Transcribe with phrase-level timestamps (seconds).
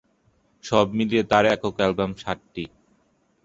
[0.63, 2.63] সব মিলিয়ে তার একক অ্যালবাম সাতটি।